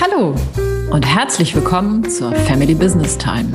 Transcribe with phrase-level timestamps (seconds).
[0.00, 0.34] Hallo
[0.90, 3.52] und herzlich willkommen zur Family Business Time.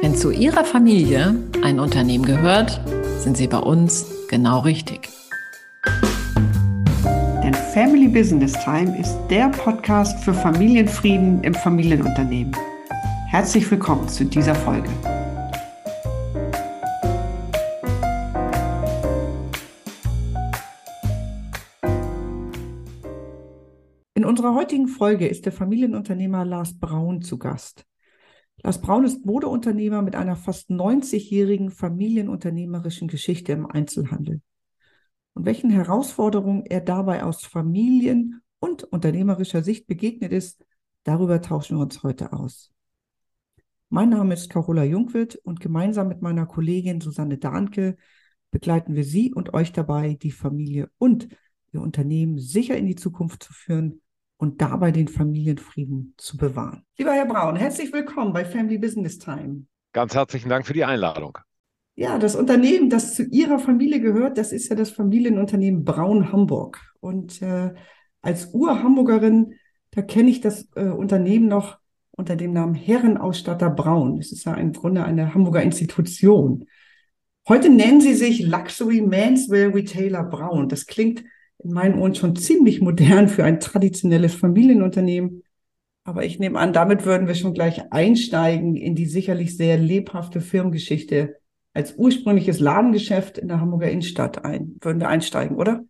[0.00, 1.34] Wenn zu Ihrer Familie
[1.64, 2.80] ein Unternehmen gehört,
[3.18, 5.08] sind Sie bei uns genau richtig.
[7.42, 12.54] Denn Family Business Time ist der Podcast für Familienfrieden im Familienunternehmen.
[13.28, 14.88] Herzlich willkommen zu dieser Folge.
[24.40, 27.84] Unserer heutigen Folge ist der Familienunternehmer Lars Braun zu Gast.
[28.62, 34.40] Lars Braun ist Modeunternehmer mit einer fast 90-jährigen familienunternehmerischen Geschichte im Einzelhandel.
[35.34, 40.64] Und welchen Herausforderungen er dabei aus Familien- und unternehmerischer Sicht begegnet ist,
[41.02, 42.72] darüber tauschen wir uns heute aus.
[43.90, 47.98] Mein Name ist Carola Jungwirth und gemeinsam mit meiner Kollegin Susanne Dahnke
[48.50, 51.28] begleiten wir Sie und euch dabei, die Familie und
[51.72, 54.00] Ihr Unternehmen sicher in die Zukunft zu führen
[54.40, 56.82] und dabei den Familienfrieden zu bewahren.
[56.96, 59.66] Lieber Herr Braun, herzlich willkommen bei Family Business Time.
[59.92, 61.36] Ganz herzlichen Dank für die Einladung.
[61.94, 66.80] Ja, das Unternehmen, das zu Ihrer Familie gehört, das ist ja das Familienunternehmen Braun Hamburg.
[67.00, 67.74] Und äh,
[68.22, 69.56] als Ur-Hamburgerin,
[69.90, 71.78] da kenne ich das äh, Unternehmen noch
[72.12, 74.18] unter dem Namen Herrenausstatter Braun.
[74.18, 76.64] Es ist ja im Grunde eine Hamburger Institution.
[77.46, 80.70] Heute nennen sie sich Luxury Manswear Retailer Braun.
[80.70, 81.24] Das klingt
[81.62, 85.42] in meinen Ohren schon ziemlich modern für ein traditionelles Familienunternehmen.
[86.04, 90.40] Aber ich nehme an, damit würden wir schon gleich einsteigen in die sicherlich sehr lebhafte
[90.40, 91.36] Firmengeschichte
[91.72, 94.76] als ursprüngliches Ladengeschäft in der Hamburger Innenstadt ein.
[94.80, 95.84] Würden wir einsteigen, oder?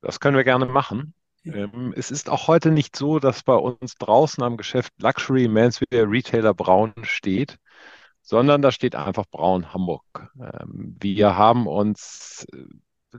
[0.00, 1.14] Das können wir gerne machen.
[1.44, 6.10] Ähm, es ist auch heute nicht so, dass bei uns draußen am Geschäft Luxury Manswear
[6.10, 7.58] Retailer Braun steht,
[8.22, 10.30] sondern da steht einfach Braun Hamburg.
[10.38, 12.64] Ähm, wir haben uns äh,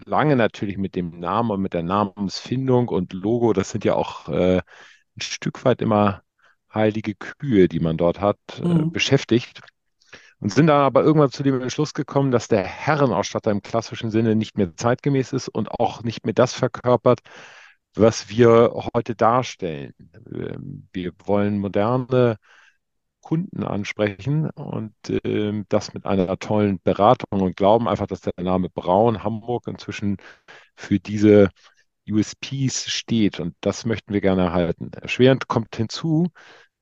[0.06, 4.30] lange natürlich mit dem Namen und mit der Namensfindung und Logo, das sind ja auch
[4.30, 6.23] äh, ein Stück weit immer
[6.73, 8.80] heilige Kühe, die man dort hat, äh, mhm.
[8.80, 9.62] äh, beschäftigt.
[10.40, 14.35] Und sind dann aber irgendwann zu dem Entschluss gekommen, dass der Herrenausstatter im klassischen Sinne
[14.35, 17.19] nicht mehr zeitgemäß ist und auch nicht mehr das verkörpert,
[17.94, 19.94] was wir heute darstellen.
[20.34, 22.38] Ähm, wir wollen moderne
[23.22, 28.70] Kunden ansprechen und äh, das mit einer tollen Beratung und glauben einfach, dass der Name
[28.70, 30.18] Braun Hamburg inzwischen
[30.76, 31.50] für diese
[32.10, 34.92] USPs steht und das möchten wir gerne erhalten.
[34.94, 36.30] Erschwerend kommt hinzu,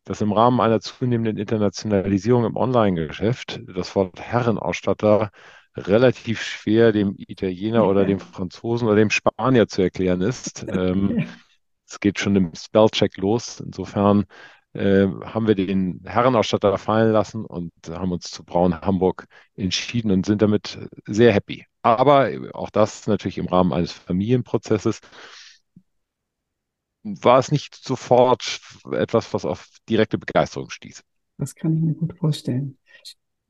[0.06, 5.30] dass im Rahmen einer zunehmenden Internationalisierung im Online-Geschäft das Wort Herrenausstatter
[5.76, 10.66] relativ schwer dem Italiener oder dem Franzosen oder dem Spanier zu erklären ist.
[10.70, 11.28] Ähm,
[11.88, 13.60] es geht schon im Spellcheck los.
[13.60, 14.26] Insofern
[14.74, 19.26] äh, haben wir den Herrenausstatter fallen lassen und haben uns zu Braun Hamburg
[19.56, 21.66] entschieden und sind damit sehr happy.
[21.82, 25.00] Aber auch das natürlich im Rahmen eines Familienprozesses
[27.04, 28.60] war es nicht sofort
[28.92, 31.04] etwas, was auf direkte Begeisterung stieß.
[31.38, 32.78] Das kann ich mir gut vorstellen.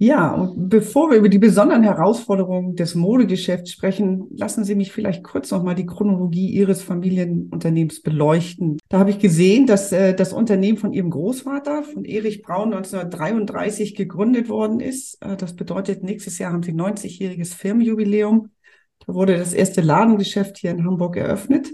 [0.02, 5.26] Ja, und bevor wir über die besonderen Herausforderungen des Modegeschäfts sprechen, lassen Sie mich vielleicht
[5.26, 8.78] kurz nochmal die Chronologie Ihres Familienunternehmens beleuchten.
[8.88, 13.94] Da habe ich gesehen, dass äh, das Unternehmen von Ihrem Großvater, von Erich Braun, 1933
[13.94, 15.22] gegründet worden ist.
[15.22, 18.52] Äh, das bedeutet, nächstes Jahr haben Sie 90-jähriges Firmenjubiläum.
[19.06, 21.72] Da wurde das erste Ladengeschäft hier in Hamburg eröffnet.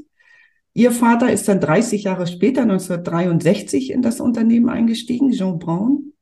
[0.74, 6.15] Ihr Vater ist dann 30 Jahre später, 1963, in das Unternehmen eingestiegen, Jean Braun.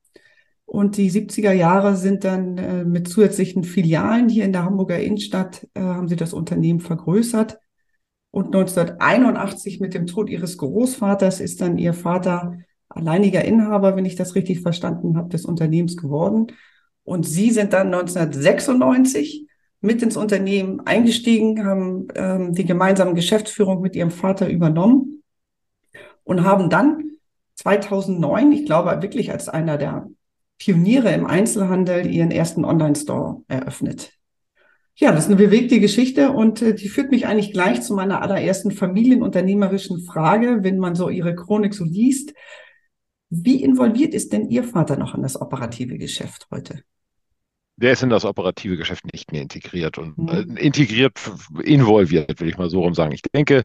[0.73, 5.67] Und die 70er Jahre sind dann äh, mit zusätzlichen Filialen hier in der Hamburger Innenstadt,
[5.75, 7.59] äh, haben sie das Unternehmen vergrößert.
[8.31, 12.57] Und 1981 mit dem Tod ihres Großvaters ist dann ihr Vater
[12.89, 16.47] alleiniger Inhaber, wenn ich das richtig verstanden habe, des Unternehmens geworden.
[17.03, 19.45] Und sie sind dann 1996
[19.79, 25.21] mit ins Unternehmen eingestiegen, haben ähm, die gemeinsame Geschäftsführung mit ihrem Vater übernommen
[26.23, 27.11] und haben dann
[27.57, 30.07] 2009, ich glaube wirklich als einer der
[30.57, 34.13] Pioniere im Einzelhandel ihren ersten Online-Store eröffnet.
[34.95, 38.21] Ja, das ist eine bewegte Geschichte und äh, die führt mich eigentlich gleich zu meiner
[38.21, 42.33] allerersten familienunternehmerischen Frage, wenn man so Ihre Chronik so liest.
[43.29, 46.83] Wie involviert ist denn Ihr Vater noch in das operative Geschäft heute?
[47.75, 50.29] der ist in das operative Geschäft nicht mehr integriert und mhm.
[50.29, 51.19] äh, integriert,
[51.63, 53.11] involviert, will ich mal so rum sagen.
[53.13, 53.63] Ich denke,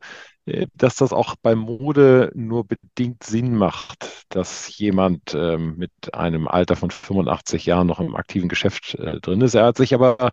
[0.74, 6.76] dass das auch bei Mode nur bedingt Sinn macht, dass jemand ähm, mit einem Alter
[6.76, 9.54] von 85 Jahren noch im aktiven Geschäft äh, drin ist.
[9.54, 10.32] Er hat sich aber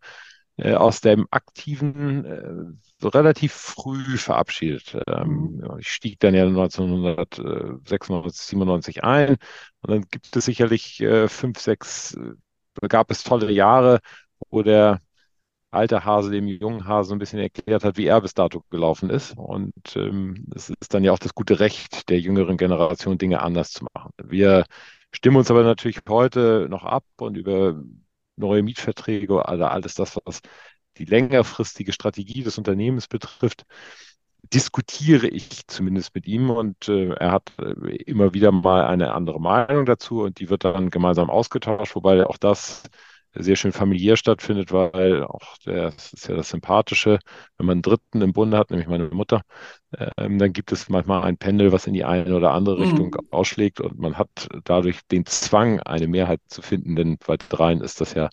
[0.58, 4.98] äh, aus dem aktiven äh, relativ früh verabschiedet.
[5.08, 5.80] Ähm, mhm.
[5.80, 9.38] ich stieg dann ja 1996, 97 ein
[9.82, 12.18] und dann gibt es sicherlich äh, fünf, sechs
[12.90, 14.00] gab es tolle Jahre,
[14.50, 15.02] wo der
[15.76, 19.38] alte Hase dem jungen Hase ein bisschen erklärt hat, wie er bis dato gelaufen ist.
[19.38, 23.72] Und ähm, es ist dann ja auch das gute Recht der jüngeren Generation, Dinge anders
[23.72, 24.12] zu machen.
[24.24, 24.66] Wir
[25.12, 27.82] stimmen uns aber natürlich heute noch ab und über
[28.38, 30.42] neue Mietverträge oder alles das, was
[30.98, 33.66] die längerfristige Strategie des Unternehmens betrifft,
[34.54, 39.40] diskutiere ich zumindest mit ihm und äh, er hat äh, immer wieder mal eine andere
[39.42, 42.84] Meinung dazu und die wird dann gemeinsam ausgetauscht, wobei auch das
[43.36, 47.20] sehr schön familiär stattfindet, weil auch der, das ist ja das Sympathische,
[47.58, 49.42] wenn man einen Dritten im Bunde hat, nämlich meine Mutter,
[50.18, 53.28] ähm, dann gibt es manchmal ein Pendel, was in die eine oder andere Richtung mhm.
[53.32, 58.02] ausschlägt und man hat dadurch den Zwang, eine Mehrheit zu finden, denn bei dreien ist
[58.02, 58.30] das ja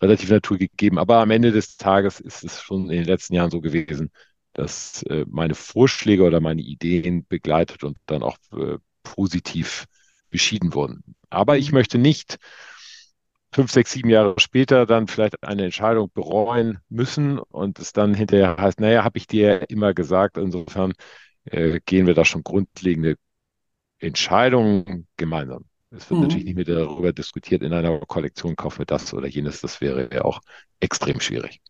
[0.00, 0.98] relativ naturgegeben.
[0.98, 4.10] Aber am Ende des Tages ist es schon in den letzten Jahren so gewesen,
[4.52, 9.86] dass äh, meine Vorschläge oder meine Ideen begleitet und dann auch äh, positiv
[10.30, 11.02] beschieden wurden.
[11.30, 11.78] Aber ich mhm.
[11.78, 12.38] möchte nicht
[13.52, 18.56] fünf, sechs, sieben Jahre später dann vielleicht eine Entscheidung bereuen müssen und es dann hinterher
[18.56, 20.36] heißt, naja, habe ich dir immer gesagt.
[20.36, 20.92] Insofern
[21.44, 23.16] äh, gehen wir da schon grundlegende
[23.98, 25.64] Entscheidungen gemeinsam.
[25.90, 26.26] Es wird mhm.
[26.26, 29.60] natürlich nicht mehr darüber diskutiert, in einer Kollektion kaufen wir das oder jenes.
[29.60, 30.40] Das wäre ja auch
[30.80, 31.60] extrem schwierig.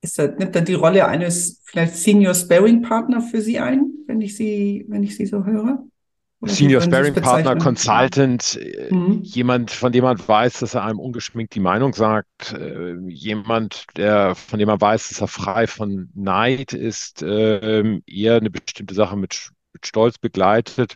[0.00, 4.20] Ist das, nimmt dann die Rolle eines vielleicht Senior Sparing Partner für Sie ein, wenn
[4.20, 5.82] ich Sie, wenn ich Sie so höre?
[6.42, 9.22] Senior Sparing Partner, Consultant, äh, mhm.
[9.22, 14.36] jemand, von dem man weiß, dass er einem ungeschminkt die Meinung sagt, äh, jemand, der,
[14.36, 19.16] von dem man weiß, dass er frei von Neid ist, äh, eher eine bestimmte Sache
[19.16, 20.94] mit, mit Stolz begleitet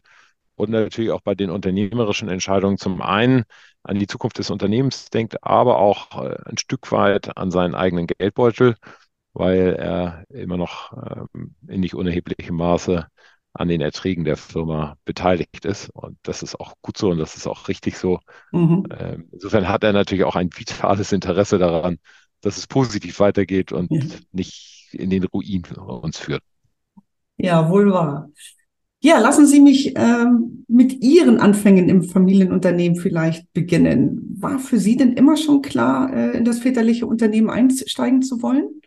[0.54, 3.42] und natürlich auch bei den unternehmerischen Entscheidungen zum einen
[3.82, 8.06] an die Zukunft des Unternehmens denkt, aber auch äh, ein Stück weit an seinen eigenen
[8.06, 8.76] Geldbeutel,
[9.32, 13.08] weil er immer noch ähm, in nicht unerheblichem Maße
[13.54, 15.90] an den Erträgen der Firma beteiligt ist.
[15.90, 18.18] Und das ist auch gut so und das ist auch richtig so.
[18.52, 18.86] Mhm.
[18.98, 21.98] Ähm, insofern hat er natürlich auch ein vitales Interesse daran,
[22.40, 24.00] dass es positiv weitergeht und ja.
[24.32, 26.42] nicht in den Ruin uns führt.
[27.36, 28.30] Ja, wohl wahr.
[29.04, 34.36] Ja, lassen Sie mich ähm, mit Ihren Anfängen im Familienunternehmen vielleicht beginnen.
[34.38, 38.80] War für Sie denn immer schon klar, äh, in das väterliche Unternehmen einsteigen zu wollen?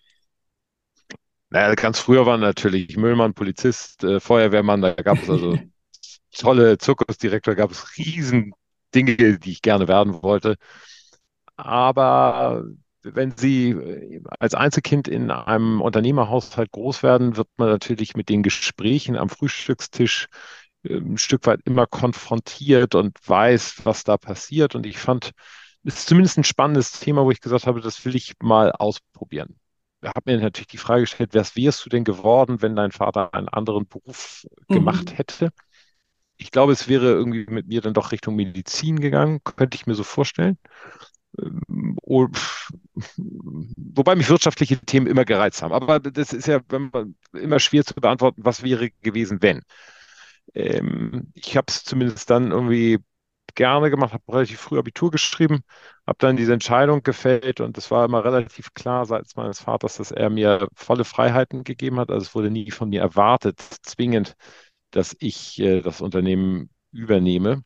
[1.56, 5.58] Naja, ganz früher waren natürlich Müllmann, Polizist, äh, Feuerwehrmann, da gab es also
[6.38, 8.52] tolle Zirkusdirektor, gab es riesen
[8.94, 10.58] Dinge, die ich gerne werden wollte.
[11.56, 12.66] Aber
[13.04, 18.44] wenn Sie äh, als Einzelkind in einem Unternehmerhaushalt groß werden, wird man natürlich mit den
[18.44, 20.28] Gesprächen am Frühstückstisch
[20.84, 24.76] ähm, ein Stück weit immer konfrontiert und weiß, was da passiert.
[24.76, 25.32] Und ich fand,
[25.86, 29.56] es ist zumindest ein spannendes Thema, wo ich gesagt habe, das will ich mal ausprobieren.
[30.06, 33.34] Ich habe mir natürlich die Frage gestellt, was wärst du denn geworden, wenn dein Vater
[33.34, 35.16] einen anderen Beruf gemacht mhm.
[35.16, 35.50] hätte?
[36.38, 39.96] Ich glaube, es wäre irgendwie mit mir dann doch Richtung Medizin gegangen, könnte ich mir
[39.96, 40.60] so vorstellen.
[41.42, 41.98] Ähm,
[43.26, 45.74] wobei mich wirtschaftliche Themen immer gereizt haben.
[45.74, 46.60] Aber das ist ja
[47.34, 49.62] immer schwer zu beantworten, was wäre gewesen, wenn.
[50.54, 53.00] Ähm, ich habe es zumindest dann irgendwie
[53.56, 55.64] gerne gemacht, habe relativ früh Abitur geschrieben,
[56.06, 60.12] habe dann diese Entscheidung gefällt und es war immer relativ klar seitens meines Vaters, dass
[60.12, 62.12] er mir volle Freiheiten gegeben hat.
[62.12, 64.36] Also es wurde nie von mir erwartet, zwingend,
[64.92, 67.64] dass ich äh, das Unternehmen übernehme.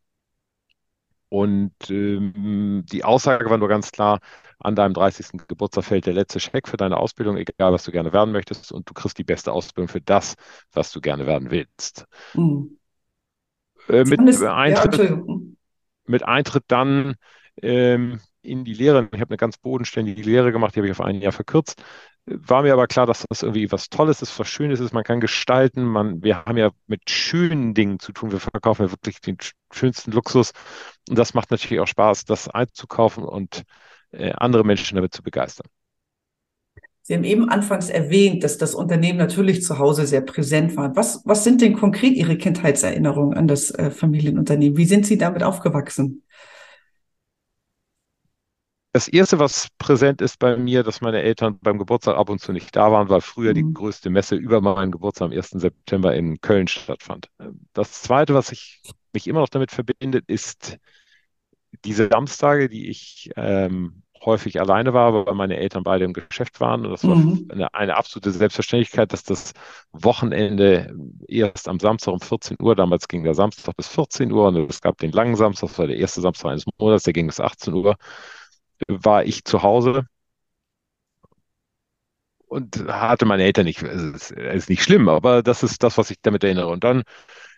[1.30, 4.20] Und ähm, die Aussage war nur ganz klar,
[4.60, 5.48] an deinem 30.
[5.48, 8.90] Geburtstag fällt der letzte Scheck für deine Ausbildung, egal was du gerne werden möchtest, und
[8.90, 10.36] du kriegst die beste Ausbildung für das,
[10.74, 12.06] was du gerne werden willst.
[12.34, 12.78] Mhm.
[13.88, 15.24] Äh, mit, Eintritt, ja,
[16.10, 17.16] mit Eintritt dann
[17.62, 21.02] ähm, in die Lehre, ich habe eine ganz bodenständige Lehre gemacht, die habe ich auf
[21.02, 21.82] ein Jahr verkürzt,
[22.26, 24.94] war mir aber klar, dass das irgendwie was Tolles ist, was Schönes ist.
[24.94, 25.84] Man kann gestalten.
[25.84, 28.32] Man, wir haben ja mit schönen Dingen zu tun.
[28.32, 29.38] Wir verkaufen ja wirklich den
[29.72, 30.52] schönsten Luxus.
[31.10, 33.64] Und das macht natürlich auch Spaß, das einzukaufen und
[34.12, 35.68] äh, andere Menschen damit zu begeistern.
[37.10, 40.96] Sie haben eben anfangs erwähnt, dass das Unternehmen natürlich zu Hause sehr präsent war.
[40.96, 44.78] Was, was sind denn konkret Ihre Kindheitserinnerungen an das äh, Familienunternehmen?
[44.78, 46.22] Wie sind Sie damit aufgewachsen?
[48.92, 52.54] Das erste, was präsent ist bei mir, dass meine Eltern beim Geburtstag ab und zu
[52.54, 53.56] nicht da waren, weil früher mhm.
[53.56, 55.50] die größte Messe über meinen Geburtstag am 1.
[55.50, 57.32] September in Köln stattfand.
[57.74, 60.78] Das zweite, was ich mich immer noch damit verbindet, ist
[61.86, 66.86] diese Samstage, die ich ähm, häufig alleine war, weil meine Eltern beide im Geschäft waren.
[66.86, 67.48] Und das war mhm.
[67.52, 69.54] eine, eine, absolute Selbstverständlichkeit, dass das
[69.92, 70.94] Wochenende
[71.28, 74.82] erst am Samstag um 14 Uhr, damals ging der Samstag bis 14 Uhr und es
[74.82, 77.74] gab den langen Samstag, das war der erste Samstag eines Monats, der ging bis 18
[77.74, 77.96] Uhr
[78.88, 80.06] war ich zu Hause
[82.48, 83.82] und hatte meine Eltern nicht.
[83.84, 86.68] Es ist, ist nicht schlimm, aber das ist das, was ich damit erinnere.
[86.68, 87.04] Und dann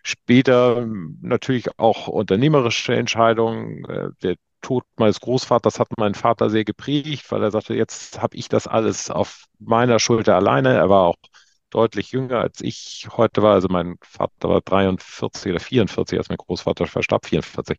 [0.04, 0.86] später
[1.22, 3.86] natürlich auch unternehmerische Entscheidungen.
[3.86, 8.38] Äh, der Tod meines Großvaters hat meinen Vater sehr geprägt, weil er sagte, jetzt habe
[8.38, 10.74] ich das alles auf meiner Schulter alleine.
[10.76, 11.18] Er war auch
[11.72, 13.54] deutlich jünger als ich heute war.
[13.54, 17.78] Also mein Vater war 43 oder 44, als mein Großvater verstarb, 44.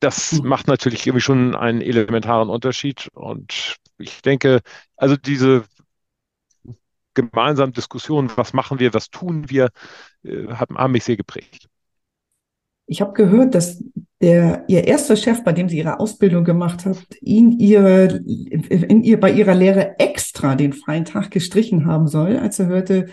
[0.00, 0.46] Das hm.
[0.46, 3.08] macht natürlich irgendwie schon einen elementaren Unterschied.
[3.12, 4.60] Und ich denke,
[4.96, 5.64] also diese
[7.14, 9.70] gemeinsamen Diskussionen, was machen wir, was tun wir,
[10.22, 11.68] äh, haben mich sehr geprägt.
[12.90, 13.84] Ich habe gehört, dass
[14.20, 19.20] der, Ihr erster Chef, bei dem Sie Ihre Ausbildung gemacht haben, ihn ihre, in ihr,
[19.20, 23.06] bei Ihrer Lehre extra den freien Tag gestrichen haben soll, als er hörte,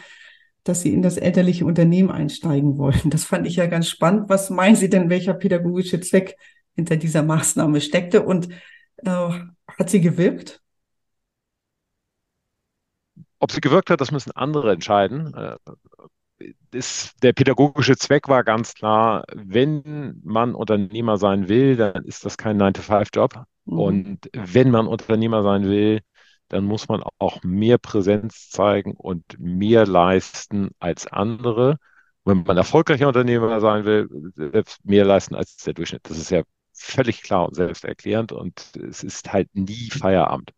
[0.64, 3.10] dass Sie in das elterliche Unternehmen einsteigen wollen.
[3.10, 4.30] Das fand ich ja ganz spannend.
[4.30, 6.38] Was meinen Sie denn, welcher pädagogische Zweck
[6.76, 8.50] hinter dieser Maßnahme steckte und
[8.98, 9.30] äh,
[9.68, 10.62] hat sie gewirkt?
[13.40, 15.34] Ob sie gewirkt hat, das müssen andere entscheiden.
[16.72, 22.38] Ist, der pädagogische Zweck war ganz klar, wenn man Unternehmer sein will, dann ist das
[22.38, 23.46] kein 9-to-5-Job.
[23.66, 23.80] Mhm.
[23.80, 26.02] Und wenn man Unternehmer sein will,
[26.50, 31.78] dann muss man auch mehr Präsenz zeigen und mehr leisten als andere.
[32.26, 36.02] Wenn man erfolgreicher Unternehmer sein will, selbst mehr leisten als der Durchschnitt.
[36.10, 40.52] Das ist ja völlig klar und selbsterklärend und es ist halt nie Feierabend.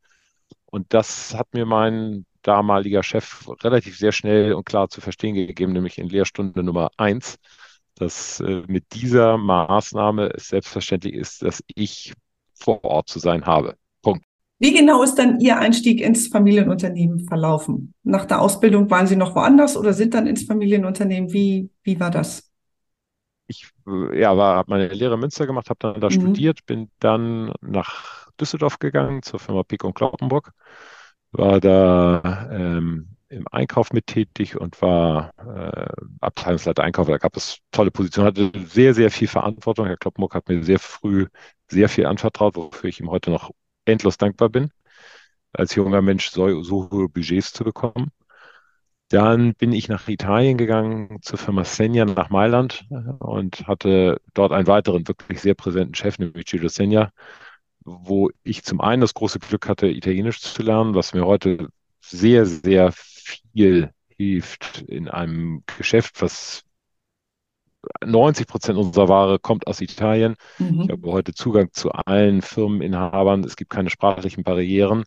[0.66, 5.74] Und das hat mir mein damaliger Chef relativ sehr schnell und klar zu verstehen gegeben,
[5.74, 7.38] nämlich in Lehrstunde Nummer eins,
[7.96, 12.14] dass äh, mit dieser Maßnahme es selbstverständlich ist, dass ich
[12.54, 13.76] vor Ort zu sein habe.
[14.02, 14.24] Punkt.
[14.60, 17.94] Wie genau ist dann Ihr Einstieg ins Familienunternehmen verlaufen?
[18.04, 21.32] Nach der Ausbildung waren Sie noch woanders oder sind dann ins Familienunternehmen?
[21.32, 22.52] Wie, wie war das?
[23.48, 26.12] Ich äh, ja, habe meine Lehre in Münster gemacht, habe dann da mhm.
[26.12, 30.52] studiert, bin dann nach Düsseldorf gegangen zur Firma Pick und Kloppenburg
[31.32, 35.92] war da ähm, im Einkauf mit tätig und war äh,
[36.22, 37.08] Abteilungsleiter Einkauf.
[37.08, 39.86] Da gab es tolle Positionen, hatte sehr, sehr viel Verantwortung.
[39.88, 41.28] Herr Kloppenburg hat mir sehr früh
[41.70, 43.52] sehr viel anvertraut, wofür ich ihm heute noch
[43.86, 44.72] endlos dankbar bin,
[45.54, 48.12] als junger Mensch so, so hohe Budgets zu bekommen.
[49.10, 54.52] Dann bin ich nach Italien gegangen zur Firma Senja nach Mailand äh, und hatte dort
[54.52, 57.12] einen weiteren wirklich sehr präsenten Chef, nämlich Gildo Senja,
[57.88, 61.70] wo ich zum einen das große Glück hatte, Italienisch zu lernen, was mir heute
[62.02, 66.64] sehr, sehr viel hilft in einem Geschäft, was
[68.06, 70.36] 90 Prozent unserer Ware kommt aus Italien.
[70.58, 70.82] Mhm.
[70.82, 73.44] Ich habe heute Zugang zu allen Firmeninhabern.
[73.46, 75.06] Es gibt keine sprachlichen Barrieren.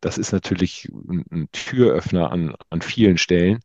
[0.00, 3.60] Das ist natürlich ein, Türöffner an, an vielen Stellen.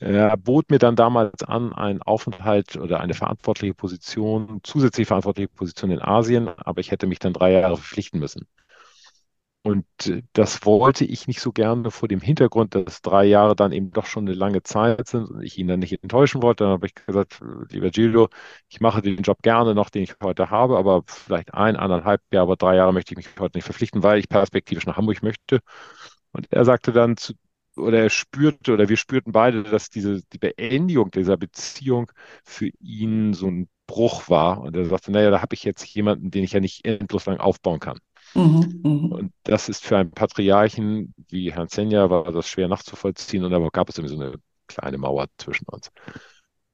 [0.00, 5.90] Er bot mir dann damals an, einen Aufenthalt oder eine verantwortliche Position, zusätzliche verantwortliche Position
[5.90, 8.46] in Asien, aber ich hätte mich dann drei Jahre verpflichten müssen.
[9.62, 13.72] Und äh, das wollte ich nicht so gerne vor dem Hintergrund, dass drei Jahre dann
[13.72, 16.64] eben doch schon eine lange Zeit sind und ich ihn dann nicht enttäuschen wollte.
[16.64, 18.28] Dann habe ich gesagt, lieber Gildo,
[18.68, 22.44] ich mache den Job gerne noch, den ich heute habe, aber vielleicht ein, anderthalb Jahre,
[22.44, 25.60] aber drei Jahre möchte ich mich heute nicht verpflichten, weil ich perspektivisch nach Hamburg möchte.
[26.32, 27.34] Und er sagte dann zu,
[27.80, 32.10] oder er spürte oder wir spürten beide, dass diese die Beendigung dieser Beziehung
[32.44, 34.60] für ihn so ein Bruch war.
[34.60, 37.38] Und er sagte, naja, da habe ich jetzt jemanden, den ich ja nicht endlos lang
[37.40, 37.98] aufbauen kann.
[38.34, 39.10] Mhm, mh.
[39.10, 43.58] Und das ist für einen Patriarchen wie Herrn Senja war das schwer nachzuvollziehen und da
[43.70, 44.36] gab es irgendwie so eine
[44.68, 45.90] kleine Mauer zwischen uns.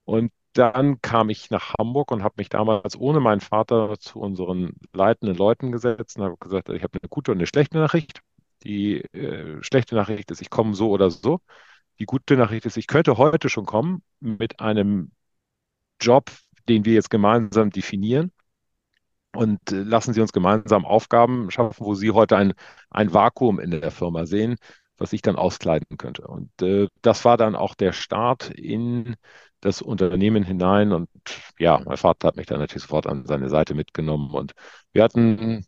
[0.04, 4.74] Und dann kam ich nach Hamburg und habe mich damals ohne meinen Vater zu unseren
[4.92, 8.22] leitenden Leuten gesetzt und habe gesagt, ich habe eine gute und eine schlechte Nachricht.
[8.66, 11.40] Die äh, schlechte Nachricht ist, ich komme so oder so.
[12.00, 15.12] Die gute Nachricht ist, ich könnte heute schon kommen mit einem
[16.00, 16.32] Job,
[16.68, 18.32] den wir jetzt gemeinsam definieren.
[19.32, 22.54] Und äh, lassen Sie uns gemeinsam Aufgaben schaffen, wo Sie heute ein,
[22.90, 24.56] ein Vakuum in der Firma sehen,
[24.98, 26.26] was ich dann auskleiden könnte.
[26.26, 29.14] Und äh, das war dann auch der Start in
[29.60, 30.92] das Unternehmen hinein.
[30.92, 31.08] Und
[31.58, 34.32] ja, mein Vater hat mich dann natürlich sofort an seine Seite mitgenommen.
[34.32, 34.54] Und
[34.92, 35.64] wir hatten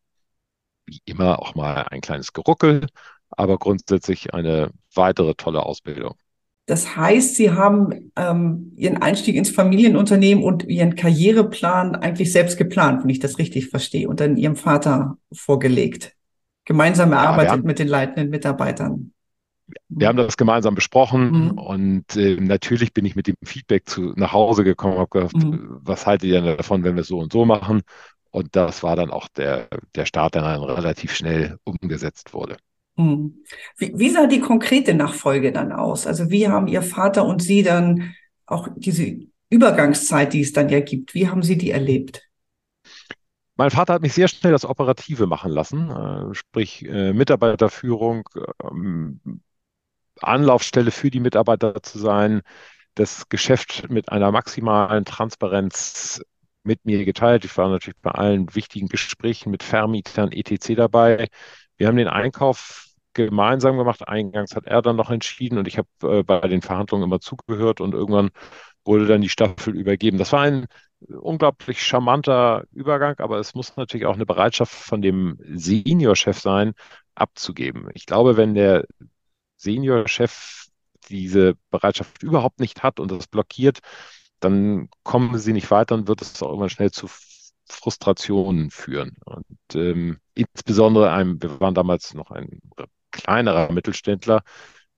[0.89, 2.87] wie immer auch mal ein kleines Geruckel,
[3.31, 6.15] aber grundsätzlich eine weitere tolle Ausbildung.
[6.67, 13.03] Das heißt, Sie haben ähm, Ihren Einstieg ins Familienunternehmen und Ihren Karriereplan eigentlich selbst geplant,
[13.03, 16.15] wenn ich das richtig verstehe, und dann Ihrem Vater vorgelegt.
[16.67, 19.13] Gemeinsam erarbeitet ja, haben, mit den leitenden Mitarbeitern.
[19.89, 21.51] Wir haben das gemeinsam besprochen mhm.
[21.53, 25.79] und äh, natürlich bin ich mit dem Feedback zu, nach Hause gekommen, habe gesagt, mhm.
[25.83, 27.83] was haltet ihr davon, wenn wir es so und so machen?
[28.31, 32.57] Und das war dann auch der, der Start, der dann relativ schnell umgesetzt wurde.
[32.97, 33.45] Hm.
[33.77, 36.07] Wie, wie sah die konkrete Nachfolge dann aus?
[36.07, 38.15] Also wie haben Ihr Vater und Sie dann
[38.47, 39.17] auch diese
[39.51, 42.29] Übergangszeit, die es dann ja gibt, wie haben Sie die erlebt?
[43.57, 48.29] Mein Vater hat mich sehr schnell das Operative machen lassen, äh, sprich äh, Mitarbeiterführung,
[48.63, 49.21] ähm,
[50.21, 52.43] Anlaufstelle für die Mitarbeiter zu sein,
[52.95, 56.23] das Geschäft mit einer maximalen Transparenz
[56.69, 57.45] mit mir geteilt.
[57.45, 60.75] Ich war natürlich bei allen wichtigen Gesprächen mit Vermietern etc.
[60.77, 61.29] dabei.
[61.77, 64.07] Wir haben den Einkauf gemeinsam gemacht.
[64.07, 67.81] Eingangs hat er dann noch entschieden und ich habe äh, bei den Verhandlungen immer zugehört
[67.81, 68.31] und irgendwann
[68.85, 70.19] wurde dann die Staffel übergeben.
[70.19, 70.67] Das war ein
[71.01, 76.75] unglaublich charmanter Übergang, aber es muss natürlich auch eine Bereitschaft von dem Seniorchef sein,
[77.15, 77.89] abzugeben.
[77.95, 78.85] Ich glaube, wenn der
[79.57, 80.67] Seniorchef
[81.09, 83.81] diese Bereitschaft überhaupt nicht hat und das blockiert,
[84.41, 87.09] dann kommen sie nicht weiter und wird es auch immer schnell zu
[87.69, 89.17] Frustrationen führen.
[89.25, 92.61] Und ähm, insbesondere einem, wir waren damals noch ein
[93.11, 94.43] kleinerer Mittelständler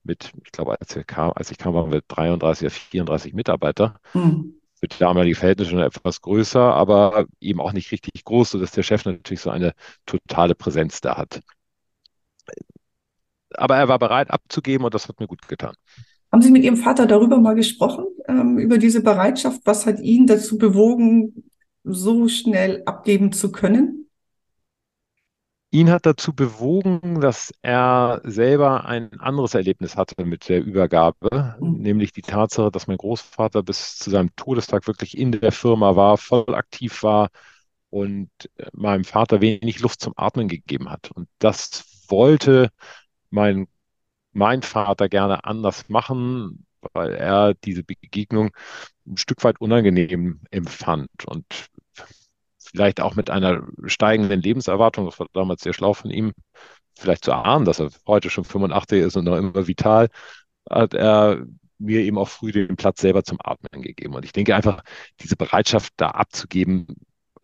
[0.03, 3.99] mit, ich glaube, als, kam, als ich kam, waren wir 33 oder 34 Mitarbeiter.
[4.13, 4.55] Mhm.
[4.79, 9.05] Für damalige Verhältnisse schon etwas größer, aber eben auch nicht richtig groß, sodass der Chef
[9.05, 9.73] natürlich so eine
[10.07, 11.41] totale Präsenz da hat.
[13.53, 15.75] Aber er war bereit abzugeben und das hat mir gut getan.
[16.31, 19.61] Haben Sie mit Ihrem Vater darüber mal gesprochen, ähm, über diese Bereitschaft?
[19.65, 21.43] Was hat ihn dazu bewogen,
[21.83, 24.01] so schnell abgeben zu können?
[25.73, 31.77] Ihn hat dazu bewogen, dass er selber ein anderes Erlebnis hatte mit der Übergabe, mhm.
[31.77, 36.17] nämlich die Tatsache, dass mein Großvater bis zu seinem Todestag wirklich in der Firma war,
[36.17, 37.29] voll aktiv war
[37.89, 41.09] und äh, meinem Vater wenig Luft zum Atmen gegeben hat.
[41.11, 42.69] Und das wollte
[43.29, 43.67] mein,
[44.33, 48.51] mein Vater gerne anders machen, weil er diese Begegnung
[49.07, 51.09] ein Stück weit unangenehm empfand.
[51.25, 51.45] Und
[52.57, 56.33] vielleicht auch mit einer steigenden Lebenserwartung, das war damals sehr schlau von ihm,
[56.97, 60.09] vielleicht zu ahnen, dass er heute schon 85 ist und noch immer vital,
[60.69, 61.45] hat er
[61.79, 64.13] mir eben auch früh den Platz selber zum Atmen gegeben.
[64.13, 64.83] Und ich denke einfach,
[65.19, 66.87] diese Bereitschaft da abzugeben,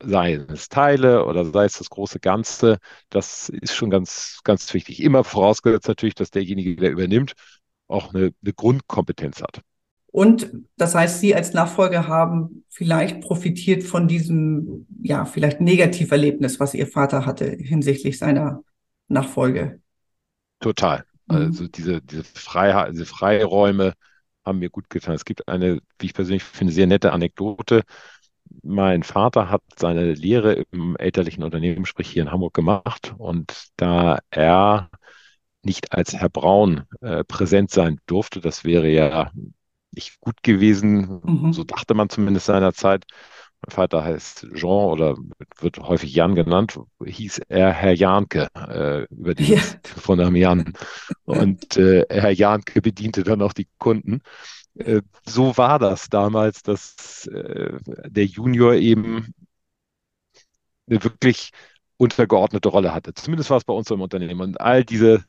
[0.01, 2.77] sei es Teile oder sei es das große Ganze,
[3.09, 5.01] das ist schon ganz, ganz wichtig.
[5.01, 7.33] Immer vorausgesetzt natürlich, dass derjenige, der übernimmt,
[7.87, 9.61] auch eine, eine Grundkompetenz hat.
[10.07, 16.73] Und das heißt, Sie als Nachfolger haben vielleicht profitiert von diesem, ja, vielleicht Negativerlebnis, was
[16.73, 18.63] Ihr Vater hatte hinsichtlich seiner
[19.07, 19.79] Nachfolge.
[20.59, 21.03] Total.
[21.27, 21.35] Mhm.
[21.35, 23.93] Also diese, diese, Freiheit, diese Freiräume
[24.45, 25.13] haben mir gut getan.
[25.13, 27.83] Es gibt eine, wie ich persönlich finde, sehr nette Anekdote.
[28.63, 33.15] Mein Vater hat seine Lehre im elterlichen Unternehmen, sprich hier in Hamburg, gemacht.
[33.17, 34.89] Und da er
[35.63, 39.31] nicht als Herr Braun äh, präsent sein durfte, das wäre ja
[39.91, 41.21] nicht gut gewesen.
[41.23, 41.53] Mhm.
[41.53, 43.05] So dachte man zumindest seinerzeit.
[43.65, 45.17] Mein Vater heißt Jean oder
[45.59, 49.61] wird häufig Jan genannt, hieß er Herr Janke äh, über die ja.
[49.83, 50.73] von Jan.
[51.25, 54.21] Und äh, Herr Janke bediente dann auch die Kunden.
[54.79, 59.33] Äh, so war das damals, dass äh, der Junior eben
[60.89, 61.51] eine wirklich
[61.97, 63.13] untergeordnete Rolle hatte.
[63.13, 64.41] Zumindest war es bei uns im Unternehmen.
[64.41, 65.25] Und all diese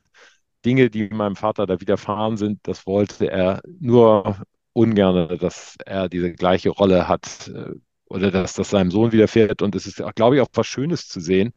[0.65, 4.37] Dinge, die meinem Vater da widerfahren sind, das wollte er nur
[4.73, 7.73] ungern, dass er diese gleiche Rolle hat äh,
[8.05, 9.61] oder dass das seinem Sohn widerfährt.
[9.61, 11.53] Und es ist, glaube ich, auch was Schönes zu sehen,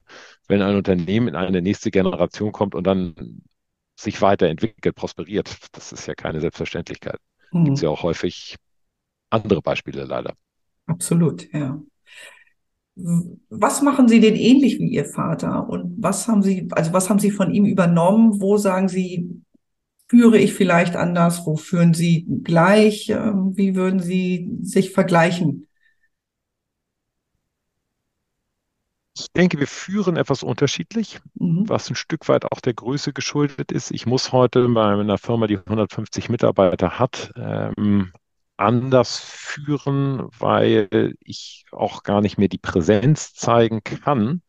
[0.49, 3.43] wenn ein Unternehmen in eine nächste Generation kommt und dann
[3.97, 5.57] sich weiterentwickelt, prosperiert.
[5.73, 7.19] Das ist ja keine Selbstverständlichkeit.
[7.53, 7.65] Mhm.
[7.65, 8.57] Gibt es ja auch häufig
[9.31, 10.35] andere Beispiele leider.
[10.87, 11.81] Absolut, ja.
[12.95, 15.69] Was machen Sie denn ähnlich wie Ihr Vater?
[15.69, 18.41] Und was haben Sie, also was haben Sie von ihm übernommen?
[18.41, 19.31] Wo sagen Sie,
[20.09, 21.47] führe ich vielleicht anders?
[21.47, 23.09] Wo führen Sie gleich?
[23.09, 25.69] Ähm, wie würden Sie sich vergleichen?
[29.14, 31.68] Ich denke, wir führen etwas unterschiedlich, mhm.
[31.68, 33.90] was ein Stück weit auch der Größe geschuldet ist.
[33.90, 38.12] Ich muss heute bei einer Firma, die 150 Mitarbeiter hat, ähm,
[38.57, 44.42] anders führen, weil ich auch gar nicht mehr die Präsenz zeigen kann,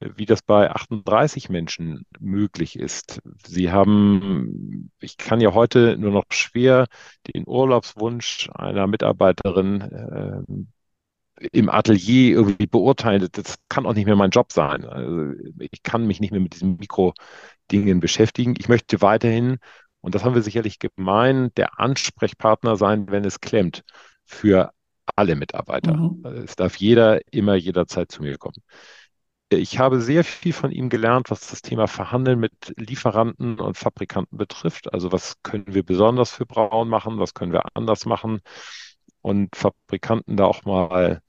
[0.00, 3.20] wie das bei 38 Menschen möglich ist.
[3.46, 6.86] Sie haben, ich kann ja heute nur noch schwer
[7.32, 10.64] den Urlaubswunsch einer Mitarbeiterin äh,
[11.52, 13.28] im Atelier irgendwie beurteilen.
[13.32, 14.84] Das kann auch nicht mehr mein Job sein.
[14.84, 18.54] Also ich kann mich nicht mehr mit diesen Mikrodingen beschäftigen.
[18.58, 19.58] Ich möchte weiterhin,
[20.00, 23.82] und das haben wir sicherlich gemein, der Ansprechpartner sein, wenn es klemmt,
[24.24, 24.72] für
[25.16, 25.96] alle Mitarbeiter.
[25.96, 26.24] Mhm.
[26.44, 28.62] Es darf jeder immer jederzeit zu mir kommen.
[29.50, 34.38] Ich habe sehr viel von ihm gelernt, was das Thema Verhandeln mit Lieferanten und Fabrikanten
[34.38, 34.92] betrifft.
[34.94, 38.40] Also was können wir besonders für Braun machen, was können wir anders machen
[39.20, 41.20] und Fabrikanten da auch mal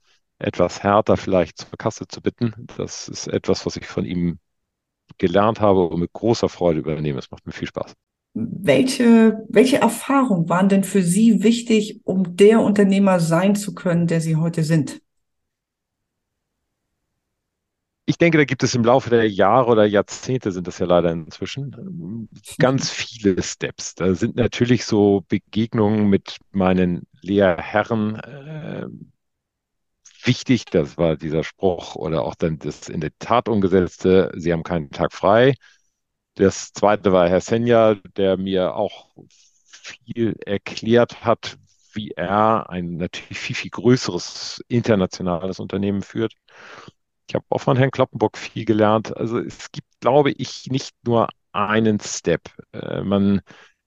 [0.44, 2.54] etwas härter vielleicht zur Kasse zu bitten.
[2.76, 4.38] Das ist etwas, was ich von ihm
[5.18, 7.18] gelernt habe und mit großer Freude übernehme.
[7.18, 7.94] Es macht mir viel Spaß.
[8.34, 14.20] Welche, welche Erfahrungen waren denn für Sie wichtig, um der Unternehmer sein zu können, der
[14.20, 15.00] Sie heute sind?
[18.06, 21.10] Ich denke, da gibt es im Laufe der Jahre oder Jahrzehnte sind das ja leider
[21.10, 22.28] inzwischen
[22.58, 23.94] ganz viele Steps.
[23.94, 28.86] Da sind natürlich so Begegnungen mit meinen Lehrherren, äh,
[30.26, 30.66] wichtig.
[30.66, 34.90] Das war dieser Spruch oder auch dann das in der Tat umgesetzte, Sie haben keinen
[34.90, 35.54] Tag frei.
[36.34, 39.14] Das zweite war Herr Senja, der mir auch
[39.70, 41.58] viel erklärt hat,
[41.92, 46.34] wie er ein natürlich viel, viel größeres internationales Unternehmen führt.
[47.28, 49.16] Ich habe auch von Herrn Kloppenburg viel gelernt.
[49.16, 52.42] Also es gibt, glaube ich, nicht nur einen Step.
[52.72, 53.40] Äh, man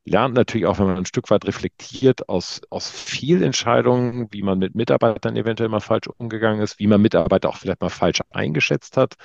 [0.08, 4.74] lernt natürlich auch, wenn man ein Stück weit reflektiert, aus, aus Fehlentscheidungen, wie man mit
[4.74, 9.16] Mitarbeitern eventuell mal falsch umgegangen ist, wie man Mitarbeiter auch vielleicht mal falsch eingeschätzt hat,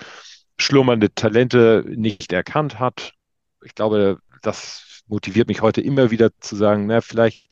[0.59, 3.13] schlummernde Talente nicht erkannt hat.
[3.65, 7.51] Ich glaube, das motiviert mich heute immer wieder zu sagen, na, vielleicht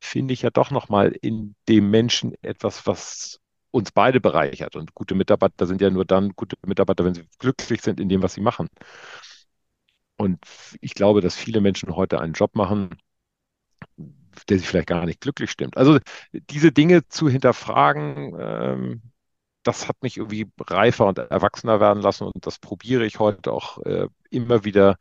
[0.00, 4.74] finde ich ja doch nochmal in dem Menschen etwas, was uns beide bereichert.
[4.76, 8.22] Und gute Mitarbeiter sind ja nur dann gute Mitarbeiter, wenn sie glücklich sind in dem,
[8.22, 8.68] was sie machen.
[10.16, 10.40] Und
[10.80, 12.90] ich glaube, dass viele Menschen heute einen Job machen,
[14.48, 15.76] der sich vielleicht gar nicht glücklich stimmt.
[15.76, 15.98] Also
[16.32, 19.02] diese Dinge zu hinterfragen, ähm,
[19.62, 23.78] das hat mich irgendwie reifer und erwachsener werden lassen und das probiere ich heute auch
[23.84, 24.96] äh, immer wieder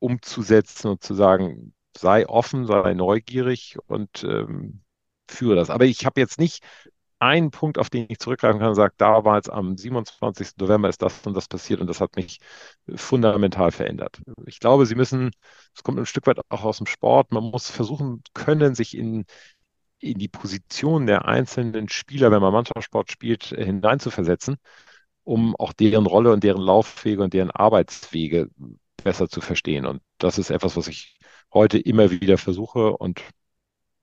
[0.00, 4.82] umzusetzen und zu sagen, sei offen, sei neugierig und ähm,
[5.28, 5.70] führe das.
[5.70, 6.64] Aber ich habe jetzt nicht
[7.18, 10.60] einen Punkt, auf den ich zurückgreifen kann und sage, da war jetzt am 27.
[10.60, 12.40] November ist das und das passiert und das hat mich
[12.94, 14.20] fundamental verändert.
[14.46, 15.30] Ich glaube, Sie müssen,
[15.74, 19.24] es kommt ein Stück weit auch aus dem Sport, man muss versuchen können, sich in,
[20.00, 24.56] in die Position der einzelnen Spieler, wenn man Mannschaftssport spielt, hineinzuversetzen,
[25.24, 28.50] um auch deren Rolle und deren Laufwege und deren Arbeitswege
[29.02, 29.86] besser zu verstehen.
[29.86, 31.18] Und das ist etwas, was ich
[31.52, 33.22] heute immer wieder versuche und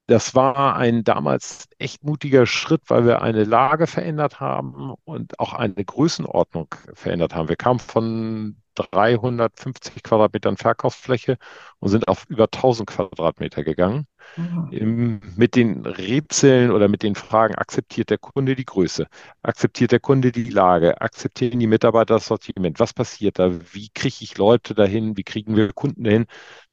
[0.09, 5.51] Das war ein damals echt mutiger Schritt, weil wir eine Lage verändert haben und auch
[5.53, 7.49] eine Größenordnung verändert haben.
[7.49, 11.37] Wir kamen von 350 Quadratmetern Verkaufsfläche
[11.79, 14.07] und sind auf über 1000 Quadratmeter gegangen.
[14.37, 15.19] Mhm.
[15.35, 19.07] Mit den Rätseln oder mit den Fragen, akzeptiert der Kunde die Größe?
[19.41, 21.01] Akzeptiert der Kunde die Lage?
[21.01, 22.79] Akzeptieren die Mitarbeiter das Sortiment?
[22.79, 23.51] Was passiert da?
[23.73, 25.17] Wie kriege ich Leute dahin?
[25.17, 26.27] Wie kriegen wir Kunden dahin?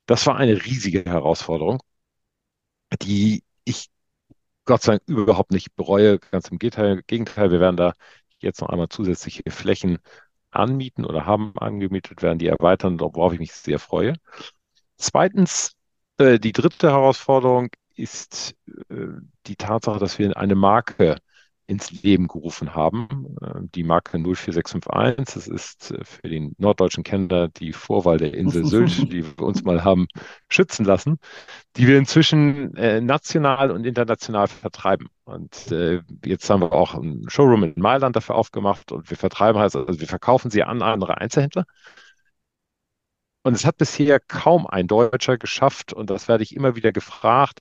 [0.06, 1.80] Das war eine riesige Herausforderung
[3.02, 3.88] die ich
[4.64, 6.18] Gott sei Dank überhaupt nicht bereue.
[6.18, 7.92] Ganz im Gegenteil, wir werden da
[8.38, 9.98] jetzt noch einmal zusätzliche Flächen
[10.50, 14.14] anmieten oder haben angemietet, werden die erweitern, worauf ich mich sehr freue.
[14.96, 15.72] Zweitens,
[16.18, 18.54] äh, die dritte Herausforderung ist
[18.88, 19.07] äh,
[19.46, 21.16] die Tatsache, dass wir eine Marke
[21.66, 23.37] ins Leben gerufen haben.
[23.40, 28.64] Äh, die Marke 04651, das ist äh, für den norddeutschen Kenner die Vorwahl der Insel
[28.66, 30.07] Sylt, die wir uns mal haben
[30.48, 31.18] schützen lassen,
[31.77, 35.09] die wir inzwischen äh, national und international vertreiben.
[35.24, 39.61] Und äh, jetzt haben wir auch ein Showroom in Mailand dafür aufgemacht und wir vertreiben
[39.61, 41.64] also, also wir verkaufen sie an andere Einzelhändler.
[43.42, 47.61] Und es hat bisher kaum ein Deutscher geschafft, und das werde ich immer wieder gefragt,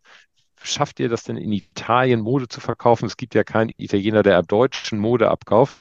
[0.64, 3.06] schafft ihr das denn in Italien Mode zu verkaufen?
[3.06, 5.78] Es gibt ja keinen Italiener, der ab deutschen Mode abkauft.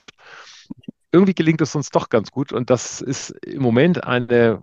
[1.13, 4.63] Irgendwie gelingt es uns doch ganz gut und das ist im Moment eine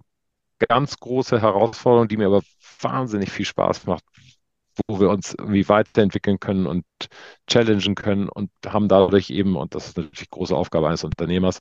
[0.67, 2.41] ganz große Herausforderung, die mir aber
[2.81, 4.03] wahnsinnig viel Spaß macht,
[4.87, 6.85] wo wir uns irgendwie weiterentwickeln können und
[7.47, 11.59] challengen können und haben dadurch eben, und das ist natürlich große Aufgabe eines Unternehmers,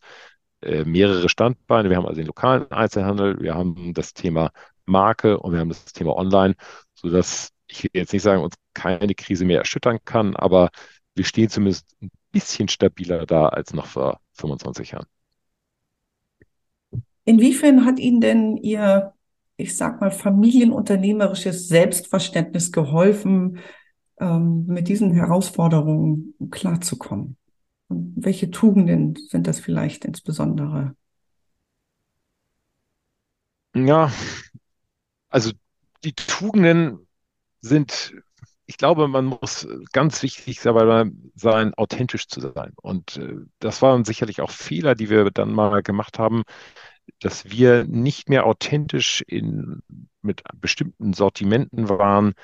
[0.62, 1.90] äh, mehrere Standbeine.
[1.90, 4.50] Wir haben also den lokalen Einzelhandel, wir haben das Thema
[4.86, 6.54] Marke und wir haben das Thema Online,
[6.94, 10.70] sodass ich will jetzt nicht sagen, uns keine Krise mehr erschüttern kann, aber
[11.14, 15.06] wir stehen zumindest ein bisschen stabiler da als noch vor 25 Jahren.
[17.24, 19.12] Inwiefern hat Ihnen denn Ihr,
[19.56, 23.58] ich sag mal, familienunternehmerisches Selbstverständnis geholfen,
[24.20, 27.36] ähm, mit diesen Herausforderungen klarzukommen?
[27.88, 30.94] Und welche Tugenden sind das vielleicht insbesondere?
[33.74, 34.12] Ja,
[35.28, 35.52] also
[36.04, 37.07] die Tugenden
[37.60, 38.14] sind
[38.68, 42.74] ich glaube, man muss ganz wichtig dabei sein, authentisch zu sein.
[42.76, 46.42] Und äh, das waren sicherlich auch Fehler, die wir dann mal gemacht haben,
[47.20, 49.82] dass wir nicht mehr authentisch in,
[50.20, 52.34] mit bestimmten Sortimenten waren,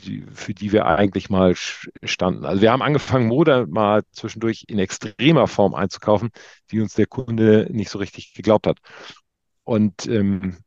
[0.00, 2.44] die, für die wir eigentlich mal standen.
[2.44, 6.30] Also wir haben angefangen, Mode mal zwischendurch in extremer Form einzukaufen,
[6.70, 8.78] die uns der Kunde nicht so richtig geglaubt hat.
[9.64, 10.58] Und ähm,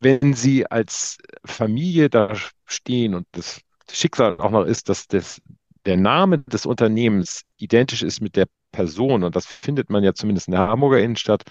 [0.00, 2.34] wenn Sie als Familie da
[2.66, 5.40] stehen und das Schicksal auch noch ist, dass das,
[5.86, 10.48] der Name des Unternehmens identisch ist mit der Person, und das findet man ja zumindest
[10.48, 11.44] in der Hamburger Innenstadt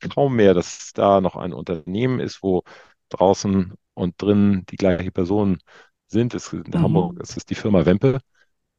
[0.00, 2.62] kaum mehr, dass da noch ein Unternehmen ist, wo
[3.10, 5.58] draußen und drinnen die gleiche Person
[6.06, 6.34] sind.
[6.34, 6.82] Es, in mhm.
[6.82, 8.20] Hamburg es ist die Firma Wempe,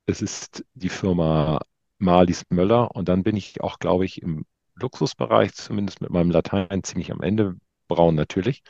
[0.05, 1.62] es ist die Firma
[1.97, 6.83] Marlies Möller und dann bin ich auch, glaube ich, im Luxusbereich, zumindest mit meinem Latein,
[6.83, 7.55] ziemlich am Ende,
[7.95, 8.63] Braun natürlich.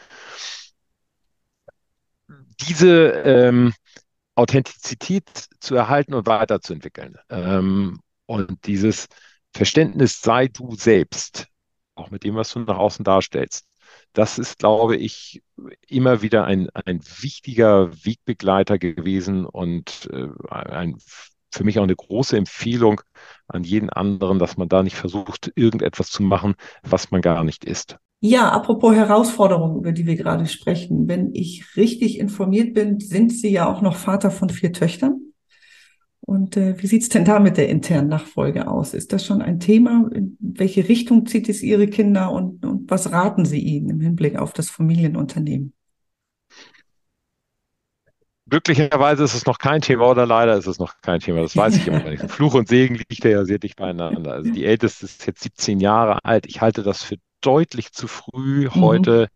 [2.61, 3.73] Diese ähm,
[4.35, 9.07] Authentizität zu erhalten und weiterzuentwickeln ähm, und dieses
[9.53, 11.47] Verständnis, sei du selbst,
[11.95, 13.67] auch mit dem, was du nach außen darstellst,
[14.13, 15.43] das ist, glaube ich,
[15.87, 20.97] immer wieder ein, ein wichtiger Wegbegleiter gewesen und äh, ein,
[21.53, 23.01] für mich auch eine große Empfehlung
[23.47, 27.63] an jeden anderen, dass man da nicht versucht, irgendetwas zu machen, was man gar nicht
[27.65, 27.97] ist.
[28.19, 31.09] Ja, apropos Herausforderungen, über die wir gerade sprechen.
[31.09, 35.33] Wenn ich richtig informiert bin, sind Sie ja auch noch Vater von vier Töchtern.
[36.21, 38.93] Und äh, wie sieht's denn da mit der internen Nachfolge aus?
[38.93, 40.09] Ist das schon ein Thema?
[40.13, 44.37] In welche Richtung zieht es Ihre Kinder und, und was raten Sie ihnen im Hinblick
[44.37, 45.73] auf das Familienunternehmen?
[48.49, 51.41] Glücklicherweise ist es noch kein Thema oder leider ist es noch kein Thema.
[51.41, 52.23] Das weiß ich immer nicht.
[52.29, 54.33] Fluch und Segen liegt ja sehr dicht beieinander.
[54.33, 56.45] Also die Älteste ist jetzt 17 Jahre alt.
[56.45, 58.81] Ich halte das für deutlich zu früh, mhm.
[58.81, 59.27] heute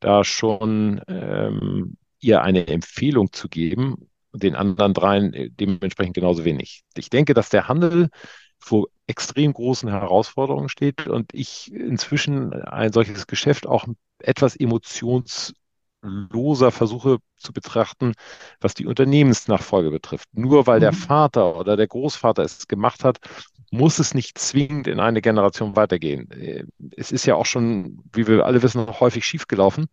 [0.00, 6.82] da schon ähm, ihr eine Empfehlung zu geben den anderen dreien äh, dementsprechend genauso wenig.
[6.96, 8.10] Ich denke, dass der Handel
[8.58, 13.86] vor extrem großen Herausforderungen steht und ich inzwischen ein solches Geschäft auch
[14.18, 14.56] etwas
[16.06, 18.14] emotionsloser versuche zu betrachten,
[18.60, 20.28] was die Unternehmensnachfolge betrifft.
[20.32, 20.96] Nur weil der mhm.
[20.96, 23.18] Vater oder der Großvater es gemacht hat,
[23.70, 26.30] muss es nicht zwingend in eine Generation weitergehen.
[26.30, 26.64] Äh,
[26.96, 29.86] es ist ja auch schon, wie wir alle wissen, häufig schiefgelaufen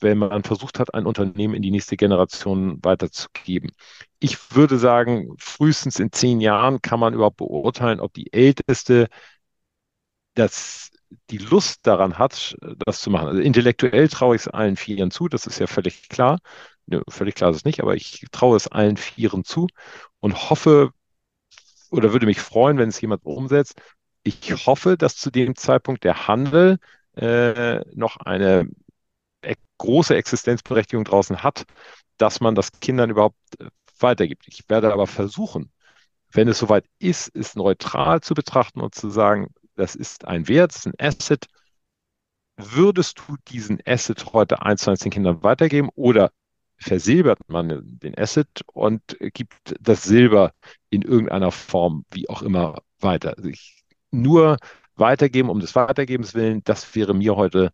[0.00, 3.72] wenn man versucht hat, ein Unternehmen in die nächste Generation weiterzugeben.
[4.20, 9.08] Ich würde sagen, frühestens in zehn Jahren kann man überhaupt beurteilen, ob die Älteste
[10.34, 10.90] das,
[11.30, 13.28] die Lust daran hat, das zu machen.
[13.28, 16.38] Also intellektuell traue ich es allen Vieren zu, das ist ja völlig klar.
[16.86, 19.66] Ja, völlig klar ist es nicht, aber ich traue es allen Vieren zu
[20.20, 20.90] und hoffe
[21.90, 23.80] oder würde mich freuen, wenn es jemand umsetzt.
[24.22, 26.78] Ich hoffe, dass zu dem Zeitpunkt der Handel
[27.16, 28.68] äh, noch eine
[29.78, 31.64] große Existenzberechtigung draußen hat,
[32.18, 34.46] dass man das Kindern überhaupt äh, weitergibt.
[34.48, 35.72] Ich werde aber versuchen,
[36.32, 40.72] wenn es soweit ist, es neutral zu betrachten und zu sagen, das ist ein Wert,
[40.72, 41.46] das ist ein Asset.
[42.56, 46.32] Würdest du diesen Asset heute eins zu eins den Kindern weitergeben oder
[46.76, 50.52] versilbert man den Asset und gibt das Silber
[50.90, 53.36] in irgendeiner Form, wie auch immer, weiter?
[53.36, 54.56] Also ich, nur
[54.96, 57.70] weitergeben um des Weitergebens willen, das wäre mir heute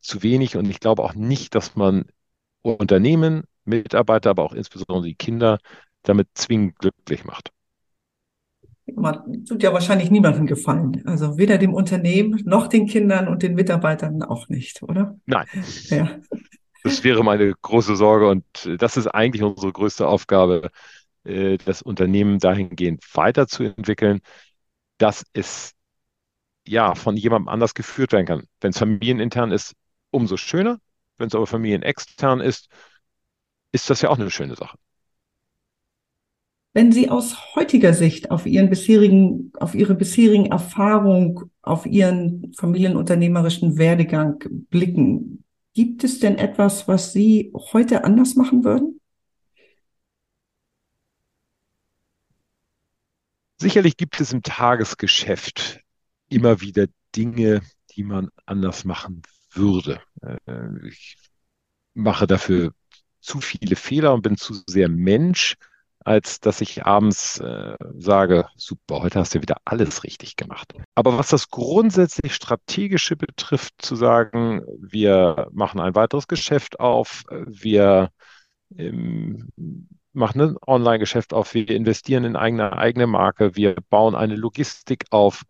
[0.00, 2.06] zu wenig und ich glaube auch nicht, dass man
[2.62, 5.58] Unternehmen, Mitarbeiter, aber auch insbesondere die Kinder
[6.02, 7.52] damit zwingend glücklich macht.
[8.94, 11.02] Man tut ja wahrscheinlich niemandem gefallen.
[11.06, 15.18] Also weder dem Unternehmen noch den Kindern und den Mitarbeitern auch nicht, oder?
[15.26, 15.46] Nein.
[15.88, 16.08] Ja.
[16.84, 18.44] Das wäre meine große Sorge und
[18.78, 20.70] das ist eigentlich unsere größte Aufgabe,
[21.24, 24.20] äh, das Unternehmen dahingehend weiterzuentwickeln,
[24.98, 25.72] dass es
[26.66, 28.44] ja von jemandem anders geführt werden kann.
[28.60, 29.74] Wenn es familienintern ist,
[30.10, 30.78] umso schöner.
[31.18, 32.68] Wenn es aber familienextern ist,
[33.72, 34.78] ist das ja auch eine schöne Sache.
[36.76, 43.78] Wenn Sie aus heutiger Sicht auf Ihren bisherigen, auf Ihre bisherigen Erfahrung, auf Ihren familienunternehmerischen
[43.78, 49.00] Werdegang blicken, gibt es denn etwas, was Sie heute anders machen würden?
[53.58, 55.80] Sicherlich gibt es im Tagesgeschäft
[56.28, 57.62] immer wieder Dinge,
[57.92, 60.02] die man anders machen würde.
[60.20, 61.16] Äh, ich
[61.94, 62.74] mache dafür
[63.20, 65.56] zu viele Fehler und bin zu sehr Mensch,
[66.06, 70.72] als dass ich abends äh, sage, super, heute hast du wieder alles richtig gemacht.
[70.94, 78.10] Aber was das grundsätzlich Strategische betrifft, zu sagen, wir machen ein weiteres Geschäft auf, wir
[78.76, 79.48] ähm,
[80.12, 85.42] machen ein Online-Geschäft auf, wir investieren in eigene, eigene Marke, wir bauen eine Logistik auf,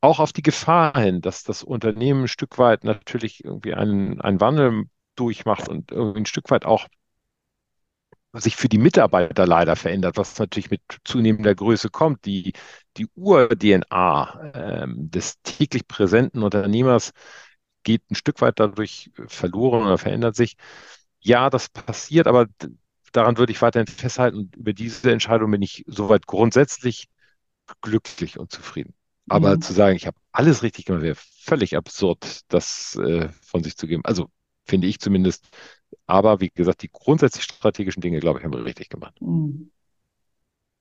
[0.00, 4.40] auch auf die Gefahr hin, dass das Unternehmen ein Stück weit natürlich irgendwie einen, einen
[4.40, 4.84] Wandel
[5.16, 6.86] durchmacht und ein Stück weit auch
[8.40, 12.24] sich für die Mitarbeiter leider verändert, was natürlich mit zunehmender Größe kommt.
[12.24, 12.52] Die,
[12.96, 17.12] die Ur-DNA ähm, des täglich präsenten Unternehmers
[17.82, 20.56] geht ein Stück weit dadurch verloren oder verändert sich.
[21.20, 22.46] Ja, das passiert, aber
[23.12, 24.50] daran würde ich weiterhin festhalten.
[24.56, 27.08] Über diese Entscheidung bin ich soweit grundsätzlich
[27.80, 28.94] glücklich und zufrieden.
[29.28, 29.62] Aber mhm.
[29.62, 33.86] zu sagen, ich habe alles richtig gemacht, wäre völlig absurd, das äh, von sich zu
[33.86, 34.04] geben.
[34.04, 34.30] Also
[34.66, 35.48] finde ich zumindest.
[36.06, 39.14] Aber wie gesagt, die grundsätzlich strategischen Dinge, glaube ich, haben wir richtig gemacht.
[39.20, 39.70] Mhm.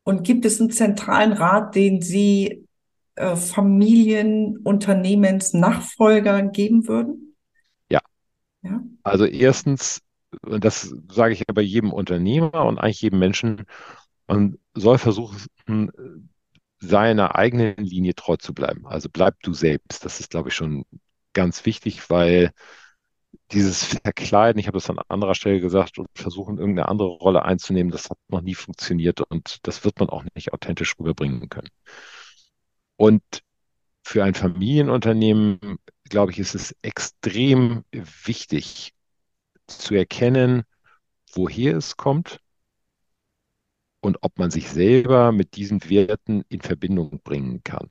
[0.03, 2.67] Und gibt es einen zentralen Rat, den Sie
[3.15, 7.35] äh, Familien, Unternehmensnachfolgern geben würden?
[7.89, 8.01] Ja.
[8.61, 8.83] ja.
[9.03, 10.01] Also erstens,
[10.41, 13.65] und das sage ich ja bei jedem Unternehmer und eigentlich jedem Menschen,
[14.27, 15.91] man soll versuchen,
[16.79, 18.85] seiner eigenen Linie treu zu bleiben.
[18.85, 20.05] Also bleib du selbst.
[20.05, 20.85] Das ist, glaube ich, schon
[21.33, 22.51] ganz wichtig, weil
[23.51, 27.91] dieses Verkleiden, ich habe das an anderer Stelle gesagt, und versuchen, irgendeine andere Rolle einzunehmen,
[27.91, 31.69] das hat noch nie funktioniert und das wird man auch nicht authentisch rüberbringen können.
[32.97, 33.23] Und
[34.03, 35.59] für ein Familienunternehmen,
[36.09, 38.93] glaube ich, ist es extrem wichtig
[39.67, 40.63] zu erkennen,
[41.33, 42.39] woher es kommt
[44.01, 47.89] und ob man sich selber mit diesen Werten in Verbindung bringen kann.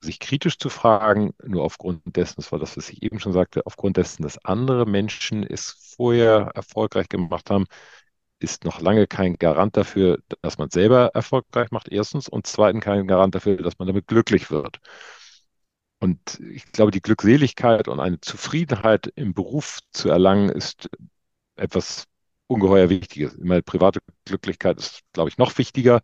[0.00, 3.66] Sich kritisch zu fragen, nur aufgrund dessen, das war das, was ich eben schon sagte,
[3.66, 7.66] aufgrund dessen, dass andere Menschen es vorher erfolgreich gemacht haben,
[8.40, 13.08] ist noch lange kein Garant dafür, dass man selber erfolgreich macht, erstens, und zweitens kein
[13.08, 14.80] Garant dafür, dass man damit glücklich wird.
[16.00, 20.88] Und ich glaube, die Glückseligkeit und eine Zufriedenheit im Beruf zu erlangen, ist
[21.56, 22.06] etwas
[22.46, 23.34] ungeheuer Wichtiges.
[23.34, 26.02] Ich meine, private Glücklichkeit ist, glaube ich, noch wichtiger.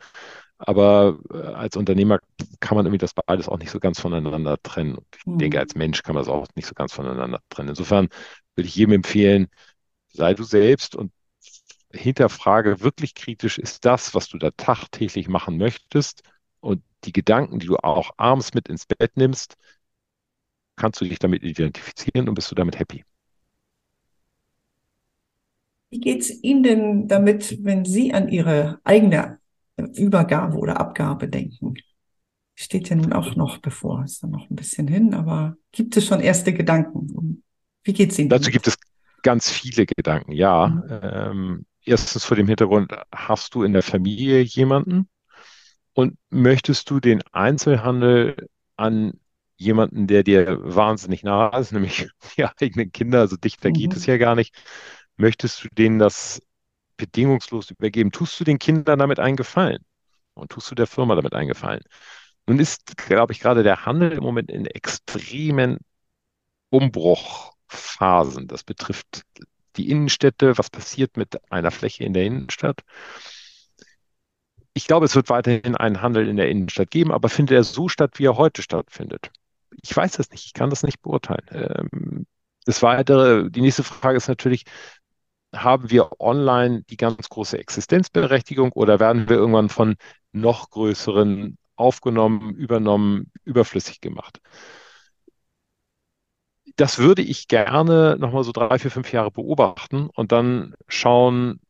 [0.59, 2.21] Aber äh, als Unternehmer
[2.61, 4.97] kann man irgendwie das beides auch nicht so ganz voneinander trennen.
[4.97, 5.39] Und ich mhm.
[5.39, 7.71] denke, als Mensch kann man es auch nicht so ganz voneinander trennen.
[7.71, 8.09] Insofern
[8.55, 9.49] würde ich jedem empfehlen,
[10.09, 11.13] sei du selbst und
[11.93, 16.23] hinterfrage wirklich kritisch, ist das, was du da tagtäglich machen möchtest
[16.61, 19.57] und die Gedanken, die du auch abends mit ins Bett nimmst,
[20.77, 23.05] kannst du dich damit identifizieren und bist du damit happy.
[25.91, 29.39] Wie geht es Ihnen denn damit, wenn Sie an Ihre eigene
[29.77, 31.75] Übergabe oder Abgabe denken?
[32.55, 36.07] Steht ja nun auch noch bevor, ist dann noch ein bisschen hin, aber gibt es
[36.07, 37.43] schon erste Gedanken?
[37.83, 38.29] Wie geht es Ihnen?
[38.29, 38.77] Dazu gibt es
[39.23, 40.69] ganz viele Gedanken, ja.
[40.69, 41.01] Mhm.
[41.03, 45.09] Ähm, erstens vor dem Hintergrund, hast du in der Familie jemanden
[45.93, 49.15] und möchtest du den Einzelhandel an
[49.57, 53.75] jemanden, der dir wahnsinnig nah ist, nämlich die eigenen Kinder, also dichter mhm.
[53.75, 54.55] geht es ja gar nicht,
[55.17, 56.41] möchtest du denen das
[56.97, 58.13] bedingungslos übergeben?
[58.13, 59.85] Tust du den Kindern damit einen Gefallen?
[60.35, 61.83] Und tust du der Firma damit einen Gefallen?
[62.47, 65.79] Nun ist, glaube ich, gerade der Handel im Moment in extremen
[66.71, 68.49] Umbruchphasen.
[68.49, 69.23] Das betrifft
[69.77, 70.59] die Innenstädte.
[70.59, 72.81] Was passiert mit einer Fläche in der Innenstadt?
[74.75, 77.89] Ich glaube, es wird weiterhin einen Handel in der Innenstadt geben, aber findet er so
[77.89, 79.31] statt, wie er heute stattfindet?
[79.83, 80.47] Ich weiß das nicht.
[80.47, 81.47] Ich kann das nicht beurteilen.
[81.51, 82.27] Ähm,
[82.65, 84.65] das weitere, die nächste Frage ist natürlich,
[85.63, 89.97] haben wir online die ganz große Existenzberechtigung oder werden wir irgendwann von
[90.33, 94.41] noch größeren aufgenommen, übernommen, überflüssig gemacht?
[96.77, 101.61] Das würde ich gerne nochmal so drei, vier, fünf Jahre beobachten und dann schauen,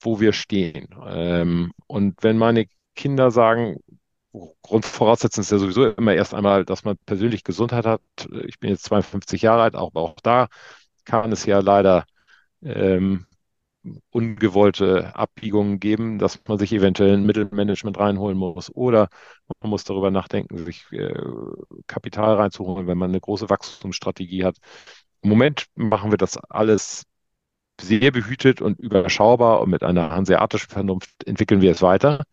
[0.00, 0.88] wo wir stehen.
[1.06, 3.76] Ähm, und wenn meine Kinder sagen,
[4.62, 8.02] Grundvoraussetzung ist ja sowieso immer erst einmal, dass man persönlich Gesundheit hat.
[8.46, 10.48] Ich bin jetzt 52 Jahre alt, aber auch da
[11.04, 12.04] kann es ja leider
[12.62, 13.26] ähm,
[14.10, 19.08] ungewollte Abbiegungen geben, dass man sich eventuell ein Mittelmanagement reinholen muss oder
[19.60, 21.14] man muss darüber nachdenken, sich äh,
[21.86, 24.56] Kapital reinzuholen, wenn man eine große Wachstumsstrategie hat.
[25.22, 27.04] Im Moment machen wir das alles
[27.80, 32.24] sehr behütet und überschaubar und mit einer hanseatischen Vernunft entwickeln wir es weiter.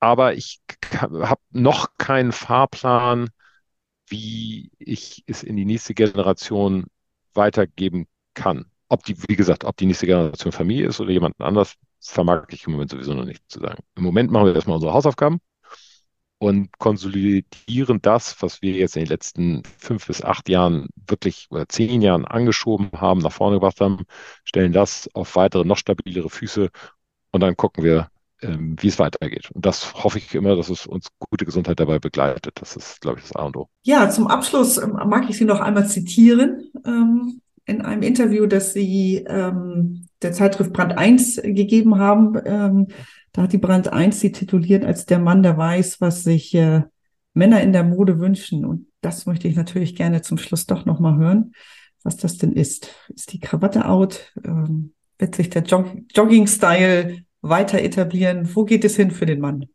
[0.00, 0.60] Aber ich
[1.00, 3.30] habe noch keinen Fahrplan,
[4.08, 6.86] wie ich es in die nächste Generation
[7.34, 8.66] weitergeben kann.
[8.88, 12.66] Ob die, wie gesagt, ob die nächste Generation Familie ist oder jemand anders, vermag ich
[12.66, 13.82] im Moment sowieso noch nicht zu sagen.
[13.96, 15.40] Im Moment machen wir erstmal unsere Hausaufgaben
[16.38, 21.68] und konsolidieren das, was wir jetzt in den letzten fünf bis acht Jahren wirklich oder
[21.68, 24.04] zehn Jahren angeschoben haben, nach vorne gebracht haben,
[24.44, 26.70] stellen das auf weitere, noch stabilere Füße
[27.32, 28.10] und dann gucken wir,
[28.44, 29.50] ähm, wie es weitergeht.
[29.52, 32.52] Und das hoffe ich immer, dass es uns gute Gesundheit dabei begleitet.
[32.60, 33.68] Das ist, glaube ich, das A und O.
[33.82, 36.70] Ja, zum Abschluss ähm, mag ich Sie noch einmal zitieren.
[36.84, 42.38] Ähm, in einem Interview, das Sie ähm, der Zeitschrift Brand 1 gegeben haben.
[42.44, 42.88] Ähm,
[43.32, 46.82] da hat die Brand 1 sie tituliert als der Mann, der weiß, was sich äh,
[47.32, 48.64] Männer in der Mode wünschen.
[48.64, 51.52] Und das möchte ich natürlich gerne zum Schluss doch nochmal hören,
[52.02, 52.94] was das denn ist.
[53.14, 54.32] Ist die Krawatte out?
[54.44, 58.54] Ähm, Wird sich der Jog Jogging-Style weiter etablieren?
[58.54, 59.66] Wo geht es hin für den Mann?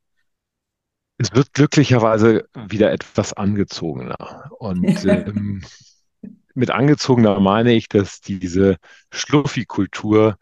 [1.18, 4.52] Es wird glücklicherweise wieder etwas angezogener.
[4.58, 5.64] Und ähm,
[6.54, 8.78] mit angezogener meine ich, dass diese
[9.12, 10.38] Schluffi-Kultur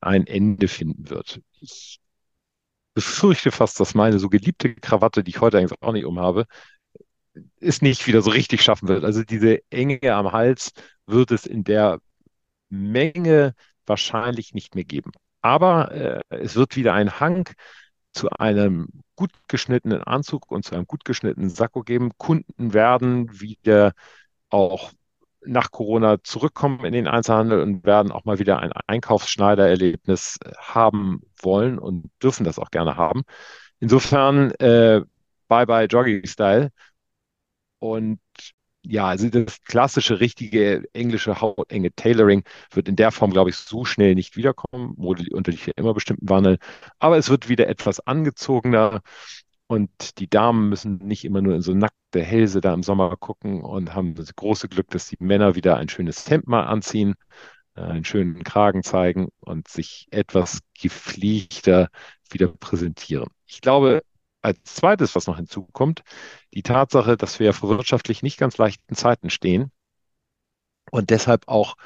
[0.00, 1.40] ein Ende finden wird.
[1.60, 2.00] Ich
[2.94, 6.46] befürchte fast, dass meine so geliebte Krawatte, die ich heute eigentlich auch nicht umhabe,
[7.60, 9.04] es nicht wieder so richtig schaffen wird.
[9.04, 10.72] Also diese Enge am Hals
[11.06, 12.00] wird es in der
[12.68, 13.54] Menge
[13.86, 15.12] wahrscheinlich nicht mehr geben.
[15.42, 17.48] Aber äh, es wird wieder ein Hang
[18.12, 22.12] zu einem gut geschnittenen Anzug und zu einem gut geschnittenen Sakko geben.
[22.18, 23.92] Kunden werden wieder
[24.50, 24.92] auch
[25.44, 31.78] nach Corona zurückkommen in den Einzelhandel und werden auch mal wieder ein Einkaufsschneidererlebnis haben wollen
[31.78, 33.22] und dürfen das auch gerne haben.
[33.80, 35.02] Insofern, äh,
[35.48, 36.70] bye bye Jogging Style.
[37.80, 38.20] Und
[38.84, 43.84] ja, also das klassische, richtige englische hautenge Tailoring wird in der Form, glaube ich, so
[43.84, 44.94] schnell nicht wiederkommen.
[44.96, 46.58] Mode unterliegt ja immer bestimmten Wandel.
[46.98, 49.00] Aber es wird wieder etwas angezogener.
[49.68, 53.62] Und die Damen müssen nicht immer nur in so nackte Hälse da im Sommer gucken
[53.62, 57.14] und haben das große Glück, dass die Männer wieder ein schönes Hemd mal anziehen,
[57.76, 61.88] äh, einen schönen Kragen zeigen und sich etwas gepflegter
[62.30, 63.28] wieder präsentieren.
[63.46, 64.02] Ich glaube,
[64.42, 66.02] als zweites, was noch hinzukommt,
[66.54, 69.70] die Tatsache, dass wir vor wirtschaftlich nicht ganz leichten Zeiten stehen
[70.90, 71.76] und deshalb auch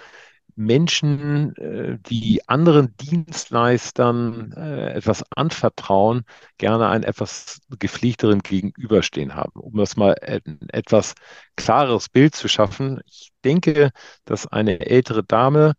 [0.59, 6.25] Menschen, äh, die anderen Dienstleistern äh, etwas anvertrauen,
[6.59, 9.61] gerne einen etwas gepflegteren Gegenüberstehen haben.
[9.61, 11.15] Um das mal ein etwas
[11.57, 13.01] klares Bild zu schaffen.
[13.07, 13.91] Ich denke,
[14.25, 15.75] dass eine ältere Dame,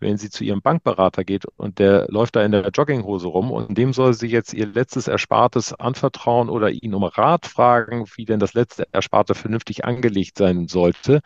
[0.00, 3.76] wenn sie zu ihrem Bankberater geht und der läuft da in der Jogginghose rum und
[3.76, 8.40] dem soll sie jetzt ihr letztes Erspartes anvertrauen oder ihn um Rat fragen, wie denn
[8.40, 11.20] das letzte Ersparte vernünftig angelegt sein sollte,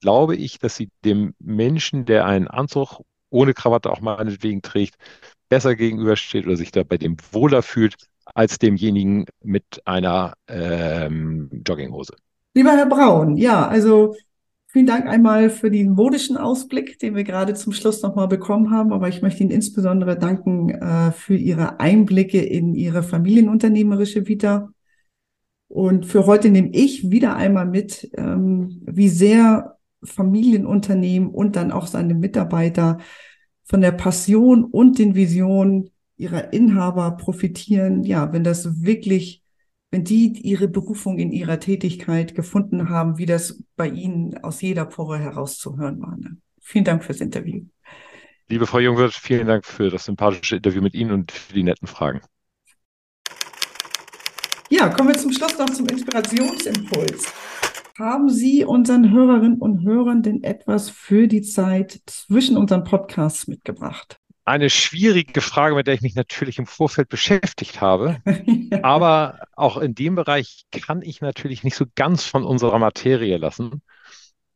[0.00, 4.96] glaube ich, dass sie dem Menschen, der einen Anzug ohne Krawatte auch meinetwegen trägt,
[5.48, 7.96] besser gegenübersteht oder sich da bei dem wohler fühlt,
[8.34, 12.14] als demjenigen mit einer ähm, Jogginghose.
[12.54, 14.16] Lieber Herr Braun, ja, also
[14.72, 18.92] vielen Dank einmal für den modischen Ausblick, den wir gerade zum Schluss nochmal bekommen haben.
[18.92, 24.70] Aber ich möchte Ihnen insbesondere danken äh, für Ihre Einblicke in Ihre familienunternehmerische Vita.
[25.68, 31.86] Und für heute nehme ich wieder einmal mit, ähm, wie sehr Familienunternehmen und dann auch
[31.86, 32.98] seine Mitarbeiter
[33.64, 38.02] von der Passion und den Visionen ihrer Inhaber profitieren.
[38.02, 39.39] Ja, wenn das wirklich,
[39.90, 44.84] wenn die ihre Berufung in ihrer Tätigkeit gefunden haben, wie das bei Ihnen aus jeder
[44.84, 46.16] Pore herauszuhören war.
[46.16, 46.36] Ne?
[46.60, 47.64] Vielen Dank fürs Interview.
[48.48, 51.88] Liebe Frau Jungwirth, vielen Dank für das sympathische Interview mit Ihnen und für die netten
[51.88, 52.20] Fragen.
[54.68, 57.32] Ja, kommen wir zum Schluss noch zum Inspirationsimpuls.
[57.98, 64.19] Haben Sie unseren Hörerinnen und Hörern denn etwas für die Zeit zwischen unseren Podcasts mitgebracht?
[64.50, 68.20] Eine schwierige Frage, mit der ich mich natürlich im Vorfeld beschäftigt habe.
[68.82, 73.80] Aber auch in dem Bereich kann ich natürlich nicht so ganz von unserer Materie lassen.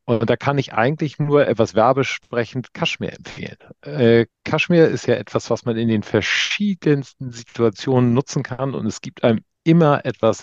[0.04, 3.56] Und da kann ich eigentlich nur etwas werbesprechend Kaschmir empfehlen.
[3.82, 8.74] Äh, Kaschmir ist ja etwas, was man in den verschiedensten Situationen nutzen kann.
[8.74, 10.42] Und es gibt einem immer etwas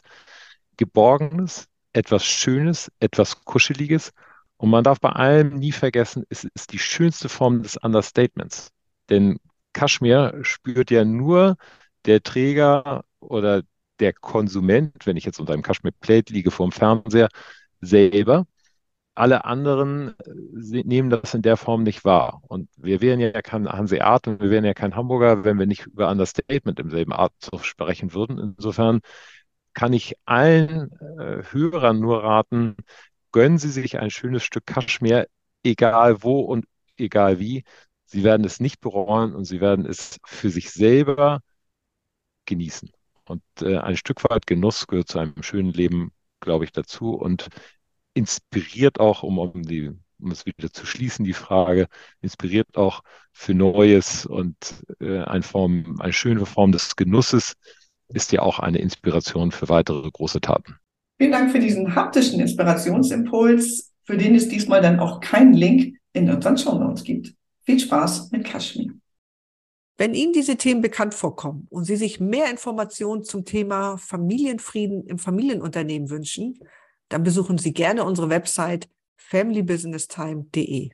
[0.77, 4.13] Geborgenes, etwas Schönes, etwas Kuscheliges.
[4.55, 8.71] Und man darf bei allem nie vergessen, es ist die schönste Form des Understatements.
[9.11, 9.39] Denn
[9.73, 11.57] Kaschmir spürt ja nur
[12.05, 13.63] der Träger oder
[13.99, 17.29] der Konsument, wenn ich jetzt unter einem Kaschmir-Plate liege vor dem Fernseher,
[17.81, 18.47] selber.
[19.15, 22.41] Alle anderen äh, nehmen das in der Form nicht wahr.
[22.47, 25.85] Und wir wären ja kein Hanseat und wir wären ja kein Hamburger, wenn wir nicht
[25.87, 27.33] über Understatement im selben Art
[27.63, 28.39] sprechen würden.
[28.39, 29.01] Insofern
[29.73, 32.75] kann ich allen äh, Hörern nur raten,
[33.31, 35.27] gönnen Sie sich ein schönes Stück Kaschmir,
[35.63, 36.65] egal wo und
[36.97, 37.63] egal wie.
[38.11, 41.39] Sie werden es nicht bereuen und Sie werden es für sich selber
[42.45, 42.91] genießen.
[43.23, 47.47] Und äh, ein Stück weit Genuss gehört zu einem schönen Leben, glaube ich, dazu und
[48.13, 51.87] inspiriert auch, um, um, die, um es wieder zu schließen, die Frage,
[52.19, 53.01] inspiriert auch
[53.31, 54.57] für Neues und
[54.99, 57.53] äh, eine Form, eine schöne Form des Genusses,
[58.09, 60.75] ist ja auch eine Inspiration für weitere große Taten.
[61.17, 66.29] Vielen Dank für diesen haptischen Inspirationsimpuls, für den es diesmal dann auch keinen Link in
[66.29, 67.33] unseren Show Notes gibt.
[67.71, 68.91] Viel Spaß mit Kaschmir.
[69.97, 75.17] Wenn Ihnen diese Themen bekannt vorkommen und Sie sich mehr Informationen zum Thema Familienfrieden im
[75.17, 76.59] Familienunternehmen wünschen,
[77.07, 80.89] dann besuchen Sie gerne unsere Website familybusinesstime.de.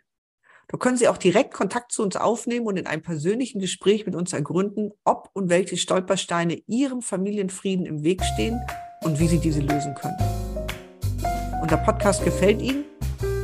[0.68, 4.14] Da können Sie auch direkt Kontakt zu uns aufnehmen und in einem persönlichen Gespräch mit
[4.14, 8.62] uns ergründen, ob und welche Stolpersteine Ihrem Familienfrieden im Weg stehen
[9.02, 10.18] und wie Sie diese lösen können.
[11.60, 12.86] Unser Podcast gefällt Ihnen?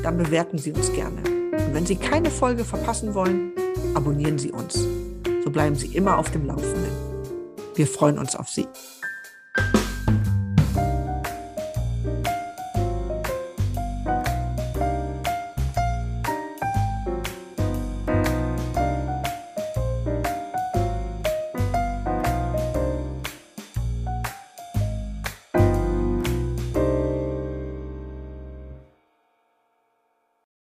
[0.04, 1.43] Dann bewerten Sie uns gerne.
[1.74, 3.52] Wenn Sie keine Folge verpassen wollen,
[3.96, 4.76] abonnieren Sie uns.
[5.44, 6.92] So bleiben Sie immer auf dem Laufenden.
[7.74, 8.68] Wir freuen uns auf Sie.